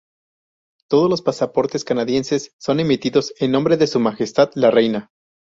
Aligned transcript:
Todos 0.89 1.11
los 1.11 1.21
pasaportes 1.21 1.83
canadienses 1.85 2.55
son 2.57 2.79
emitidos 2.79 3.35
en 3.37 3.51
nombre 3.51 3.77
de 3.77 3.85
Su 3.85 3.99
Majestad 3.99 4.49
la 4.55 4.71
Reina. 4.71 5.11